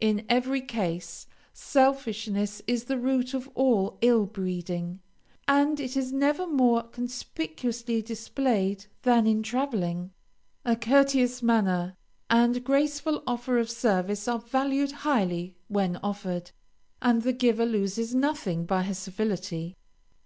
[0.00, 5.00] In every case, selfishness is the root of all ill breeding,
[5.48, 10.12] and it is never more conspicuously displayed than in traveling.
[10.66, 11.96] A courteous manner,
[12.28, 16.50] and graceful offer of service are valued highly when offered,
[17.00, 19.74] and the giver loses nothing by her civility.